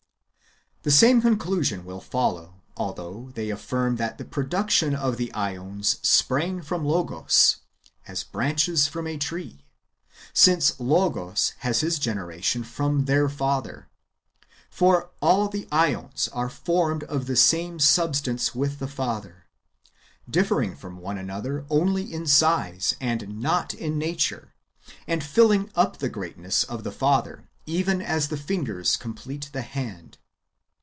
[0.83, 6.63] The same conclusion will follow, although they affirm that the production of the ^ons sprang
[6.63, 7.57] from Logos,
[8.07, 9.63] as branches from a tree,
[10.33, 13.89] since Logos has his generation from their Father.
[14.71, 19.45] For all [the ^ons] are formed of the same substance with the Father,
[20.27, 24.55] differing from one another only in size, and not in nature,
[25.05, 30.17] and filliug up the greatness of the Father, even as the fingers complete the hand.